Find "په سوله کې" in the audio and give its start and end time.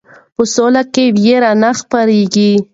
0.35-1.03